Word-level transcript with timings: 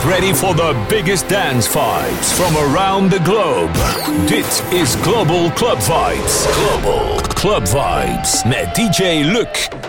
Get 0.00 0.08
ready 0.08 0.32
for 0.32 0.54
the 0.54 0.86
biggest 0.88 1.28
dance 1.28 1.68
vibes 1.68 2.32
from 2.32 2.56
around 2.56 3.10
the 3.10 3.18
globe. 3.18 3.70
Dit 4.26 4.64
is 4.72 4.96
Global 5.02 5.50
Club 5.50 5.78
Vibes. 5.78 6.46
Global 6.54 7.20
Club 7.34 7.64
Vibes 7.64 8.44
met 8.46 8.74
DJ 8.74 9.30
Luc. 9.30 9.79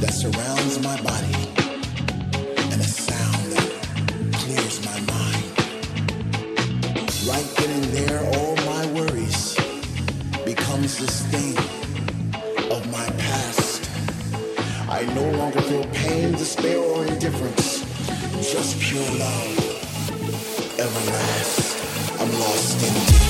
that 0.00 0.14
surrounds 0.14 0.82
my 0.82 0.96
body 1.02 1.34
and 2.72 2.80
a 2.80 2.84
sound 2.84 3.52
that 3.52 3.70
clears 4.32 4.82
my 4.84 4.98
mind. 5.12 5.44
Right 7.28 7.48
then 7.58 7.70
and 7.70 7.84
there, 7.92 8.20
all 8.34 8.56
my 8.56 8.86
worries 8.94 9.56
becomes 10.44 10.96
the 10.96 11.06
stain 11.06 11.58
of 12.70 12.90
my 12.90 13.06
past. 13.18 13.90
I 14.88 15.04
no 15.14 15.30
longer 15.32 15.60
feel 15.60 15.84
pain, 15.92 16.32
despair, 16.32 16.78
or 16.78 17.04
indifference, 17.04 17.80
just 18.52 18.80
pure 18.80 19.10
love, 19.18 19.58
everlasting. 20.78 22.20
I'm 22.20 22.32
lost 22.40 22.82
in 22.82 23.29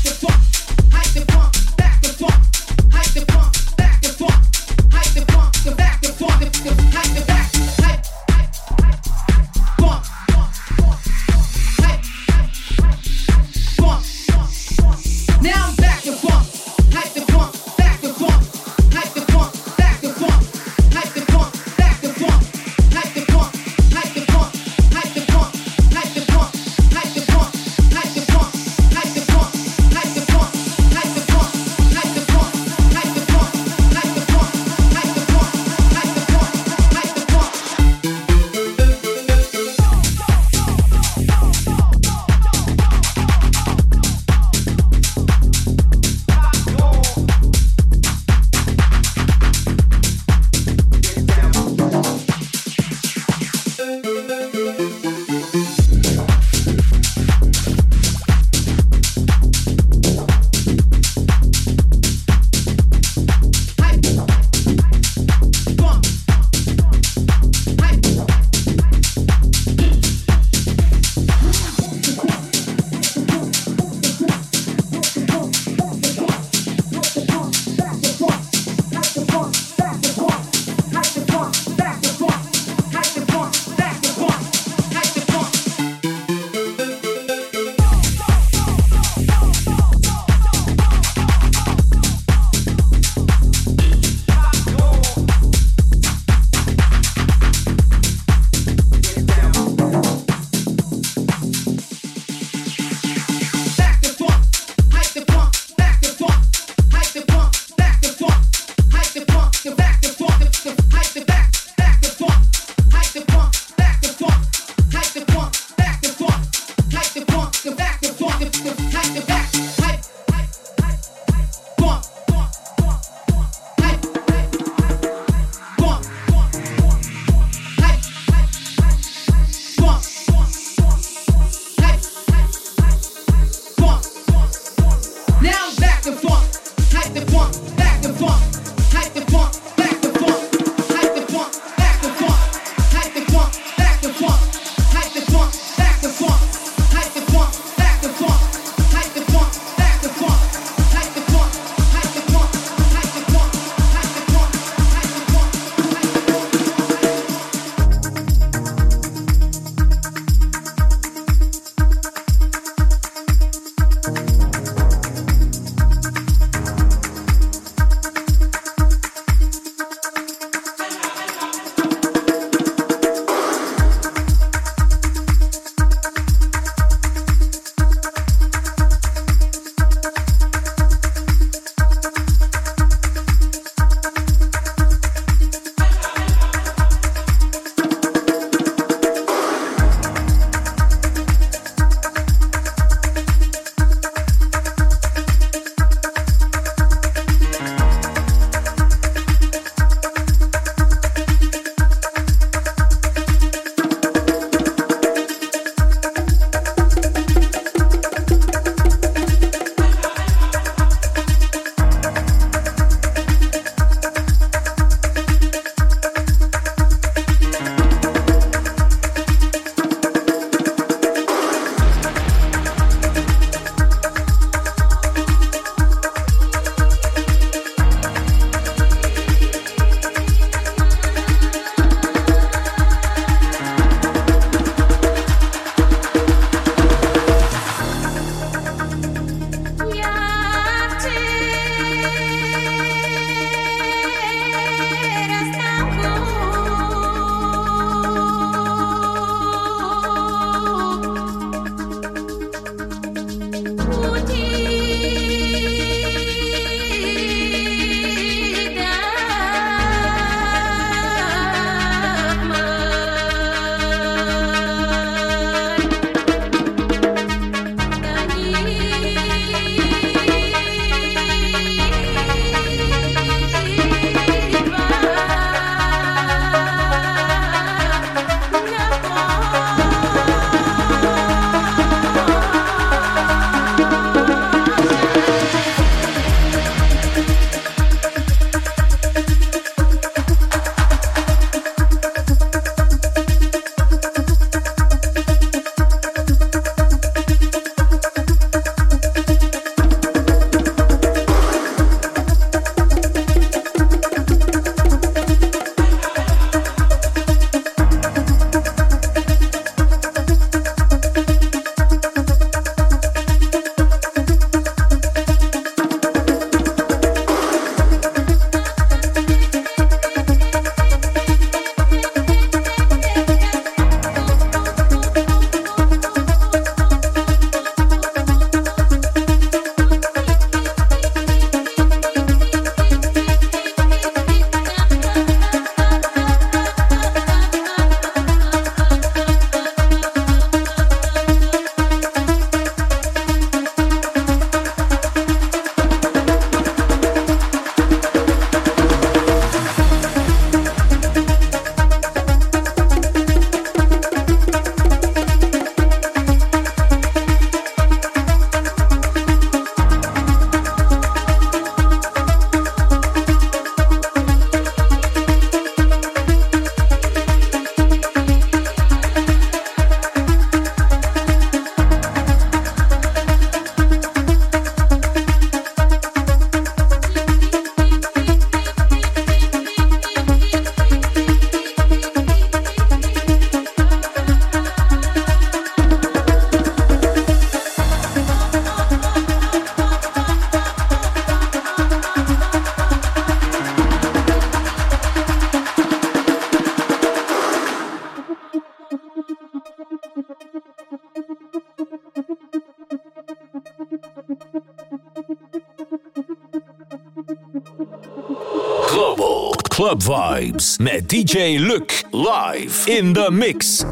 Met 410.61 411.07
DJ 411.07 411.57
Luc 411.59 412.03
live 412.11 412.85
in 412.87 413.13
the 413.13 413.31
mix. 413.31 413.83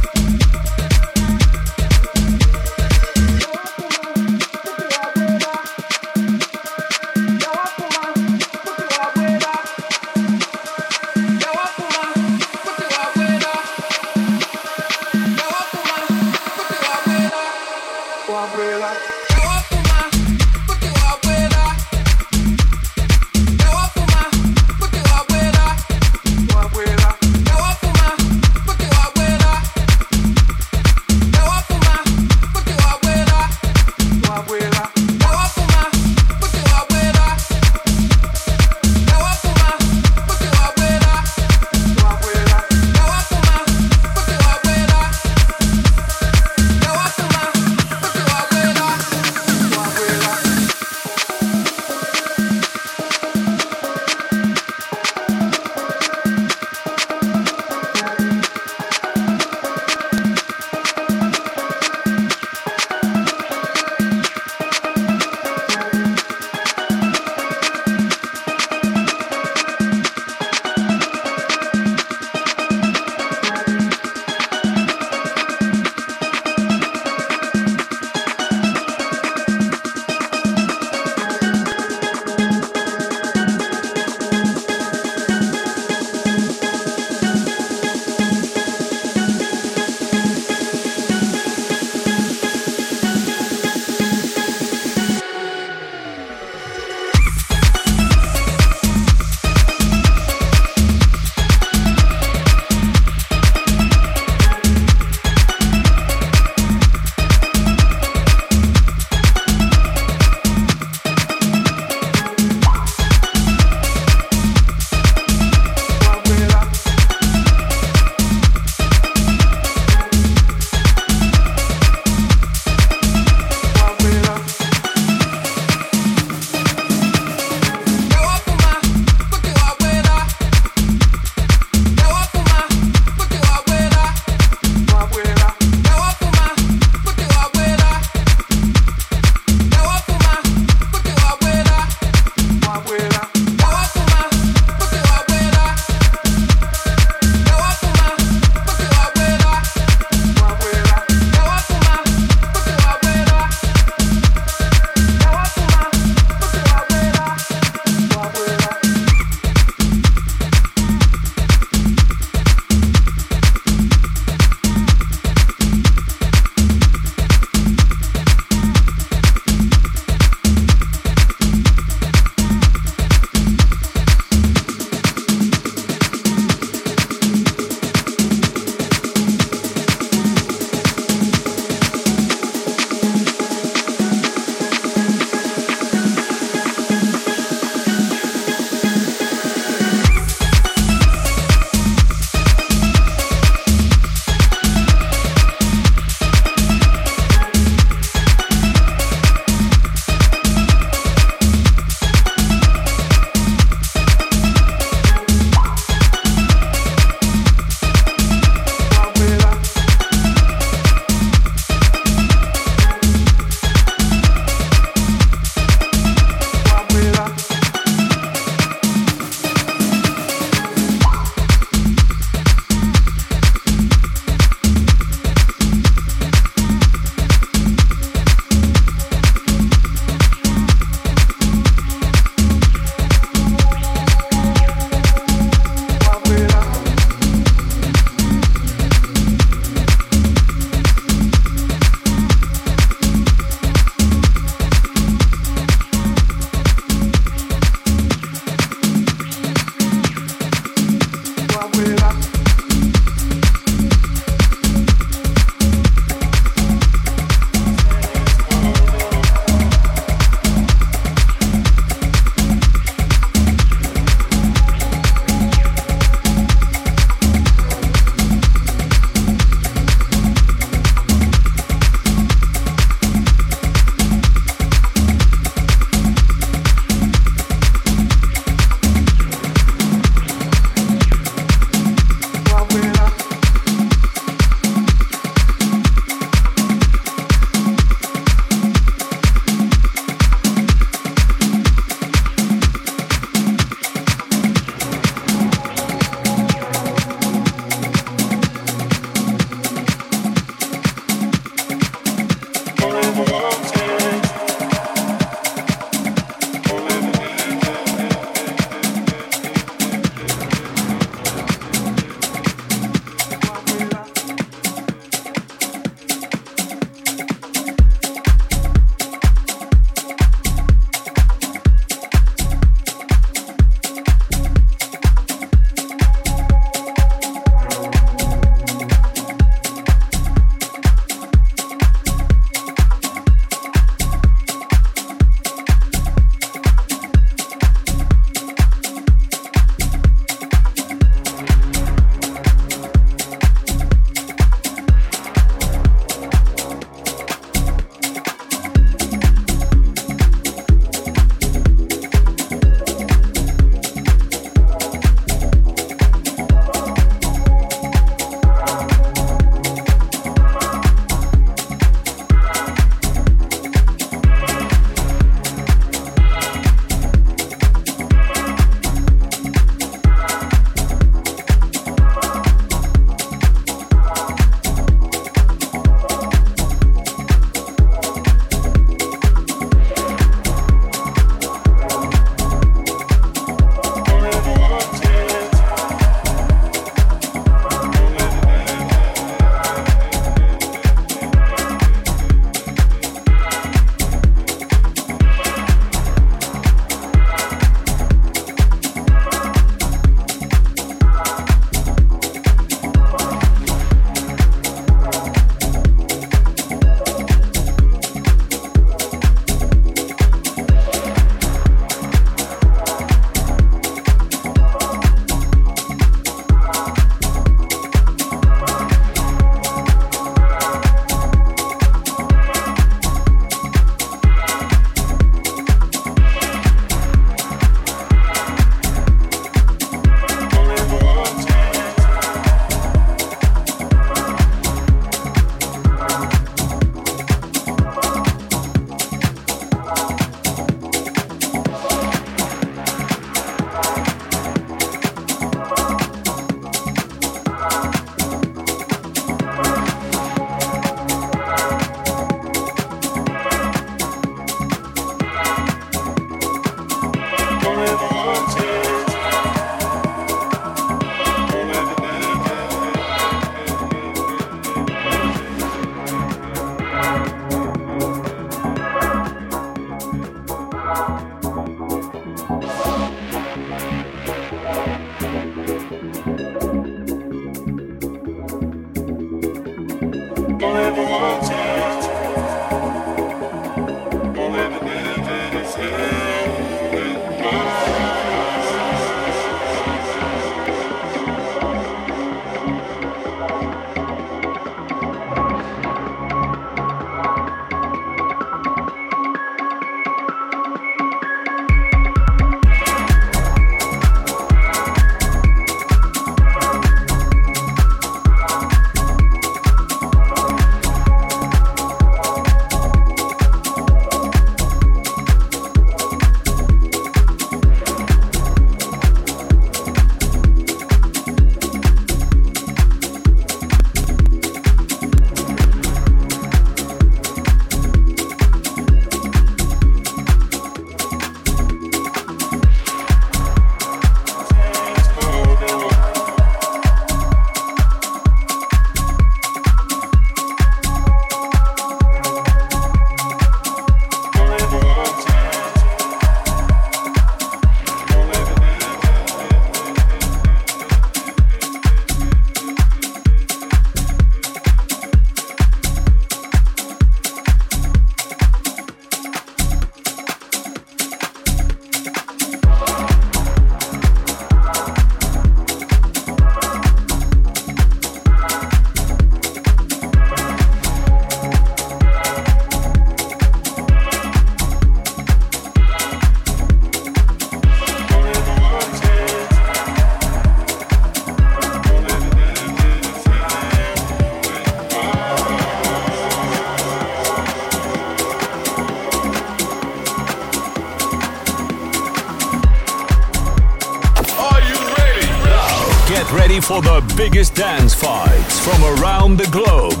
For 596.74 596.82
the 596.82 597.14
biggest 597.16 597.54
dance 597.54 597.94
vibes 597.94 598.58
from 598.60 598.82
around 598.98 599.36
the 599.36 599.46
globe. 599.50 600.00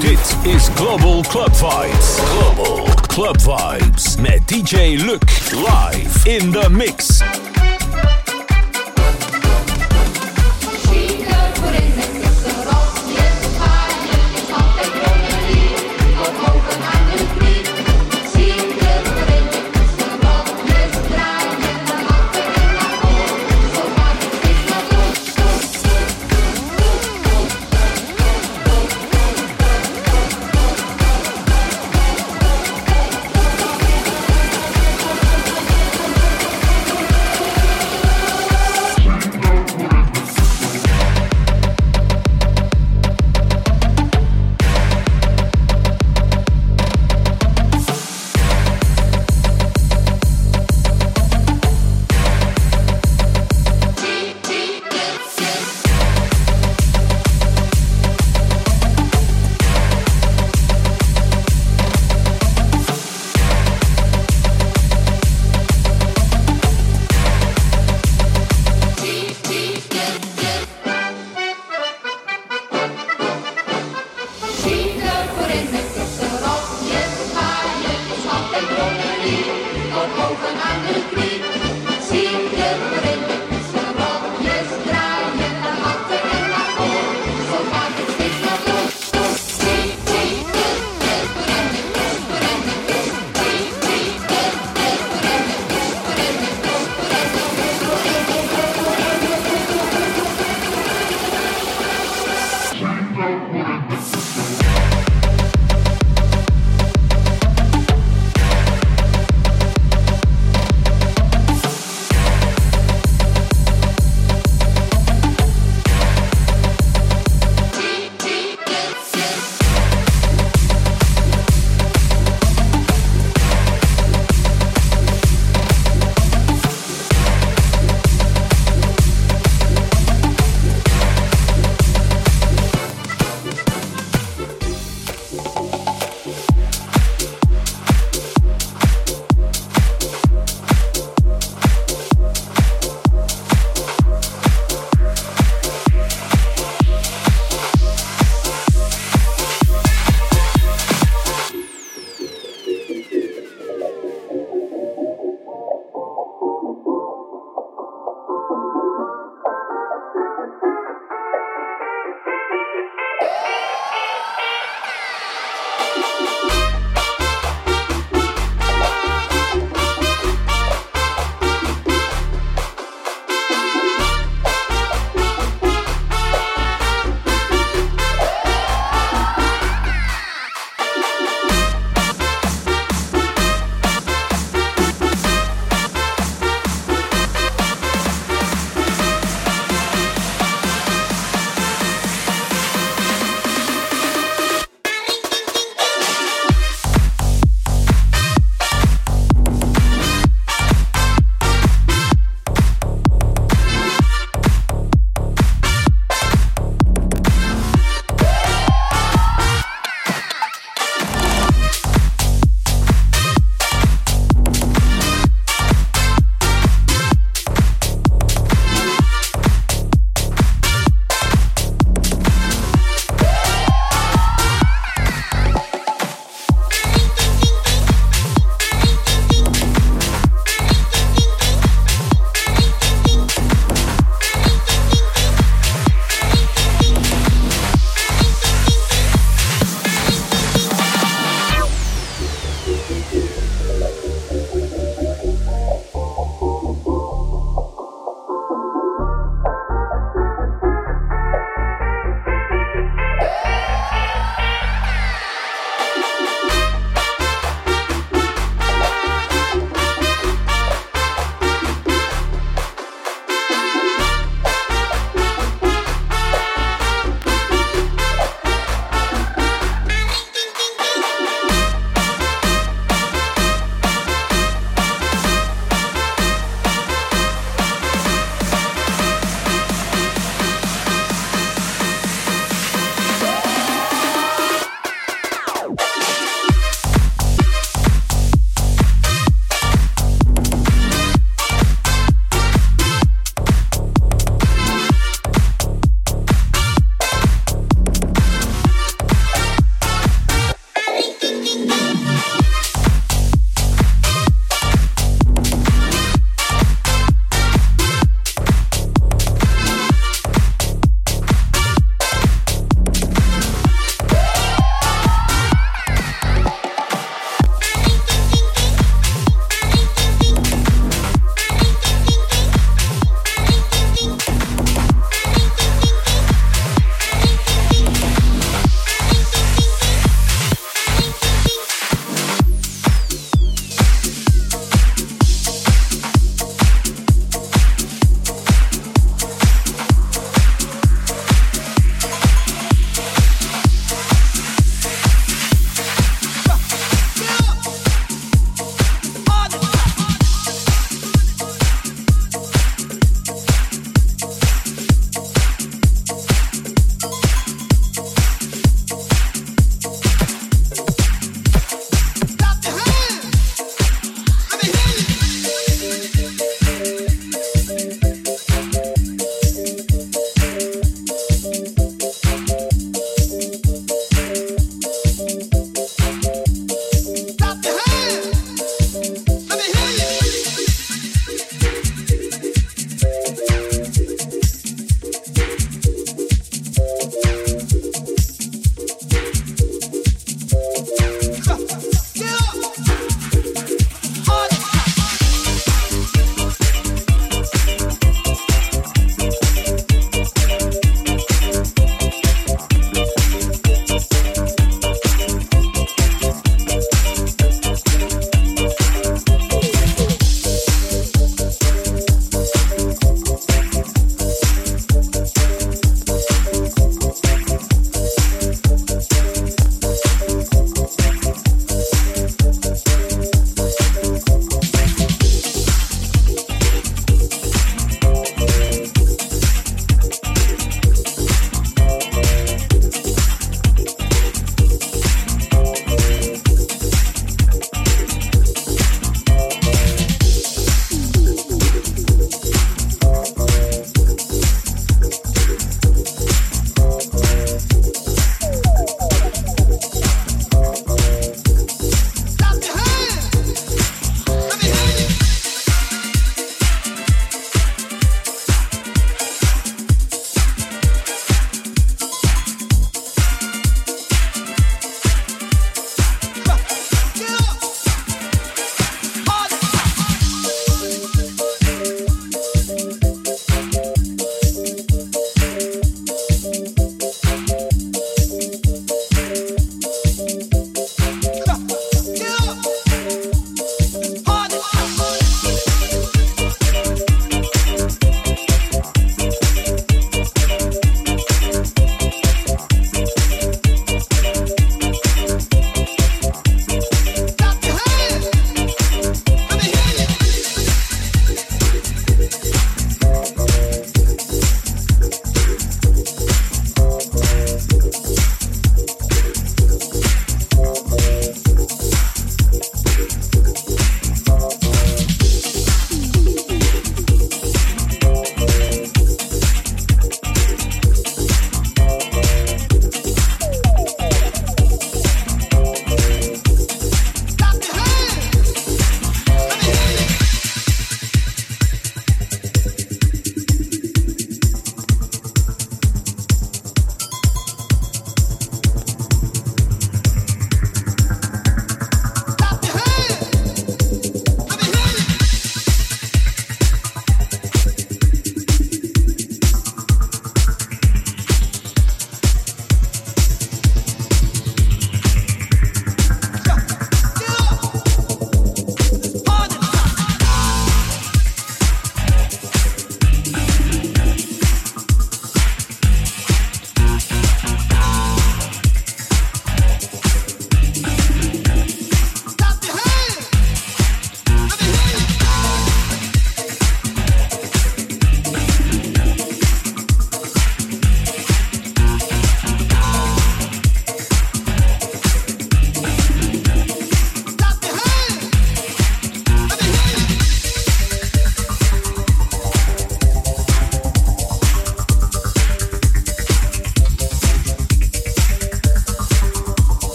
Dit 0.00 0.46
is 0.46 0.68
Global 0.70 1.22
Club 1.22 1.50
Vibes. 1.52 2.18
Global 2.32 2.86
Club 3.08 3.38
Vibes 3.38 4.18
met 4.20 4.40
DJ 4.46 4.98
Luc 4.98 5.22
live 5.52 6.26
in 6.26 6.50
the 6.50 6.68
mix. 6.68 7.22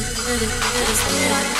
is, 0.00 0.18
it 0.18 0.42
is, 0.42 1.00
it 1.06 1.52
is. 1.54 1.59